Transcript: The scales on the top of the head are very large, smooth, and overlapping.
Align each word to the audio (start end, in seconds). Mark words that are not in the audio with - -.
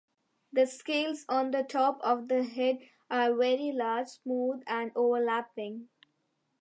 The 0.51 0.65
scales 0.65 1.25
on 1.29 1.51
the 1.51 1.61
top 1.61 1.99
of 2.01 2.27
the 2.27 2.41
head 2.43 2.79
are 3.11 3.35
very 3.35 3.71
large, 3.71 4.07
smooth, 4.07 4.63
and 4.65 4.91
overlapping. 4.95 5.89